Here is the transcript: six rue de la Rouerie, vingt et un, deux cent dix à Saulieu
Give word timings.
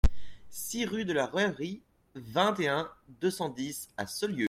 six 0.49 0.85
rue 0.87 1.05
de 1.05 1.13
la 1.13 1.27
Rouerie, 1.27 1.81
vingt 2.15 2.59
et 2.59 2.67
un, 2.67 2.89
deux 3.21 3.29
cent 3.31 3.49
dix 3.49 3.87
à 3.97 4.07
Saulieu 4.07 4.39